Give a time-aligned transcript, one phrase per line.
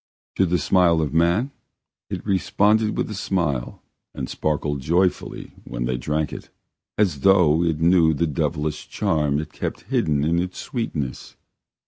[0.37, 1.51] To the smile of man
[2.09, 3.83] it responded with a smile
[4.15, 6.49] and sparkled joyfully when they drank it,
[6.97, 11.35] as though it knew the devilish charm it kept hidden in its sweetness.